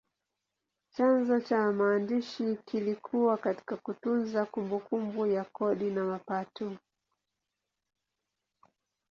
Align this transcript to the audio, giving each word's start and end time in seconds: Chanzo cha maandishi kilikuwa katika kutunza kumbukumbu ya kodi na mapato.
Chanzo 0.89 1.41
cha 1.41 1.71
maandishi 1.71 2.57
kilikuwa 2.65 3.37
katika 3.37 3.77
kutunza 3.77 4.45
kumbukumbu 4.45 5.25
ya 5.27 5.43
kodi 5.43 5.91
na 5.91 6.03
mapato. 6.05 6.77